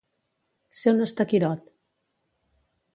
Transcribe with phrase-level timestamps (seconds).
[0.79, 1.65] Ser un estaquirot.